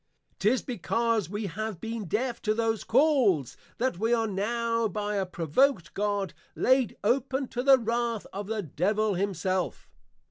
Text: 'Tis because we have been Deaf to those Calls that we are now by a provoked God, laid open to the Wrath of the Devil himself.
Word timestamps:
'Tis 0.39 0.63
because 0.63 1.29
we 1.29 1.45
have 1.45 1.79
been 1.79 2.05
Deaf 2.05 2.41
to 2.41 2.55
those 2.55 2.83
Calls 2.83 3.55
that 3.77 3.99
we 3.99 4.11
are 4.15 4.25
now 4.25 4.87
by 4.87 5.13
a 5.15 5.27
provoked 5.27 5.93
God, 5.93 6.33
laid 6.55 6.97
open 7.03 7.47
to 7.49 7.61
the 7.61 7.77
Wrath 7.77 8.25
of 8.33 8.47
the 8.47 8.63
Devil 8.63 9.13
himself. 9.13 9.87